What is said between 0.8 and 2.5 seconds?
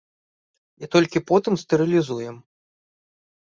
І толькі потым стэрылізуем.